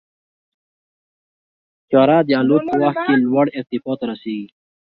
[1.87, 4.47] طیاره د الوت په وخت کې لوړ ارتفاع ته رسېږي.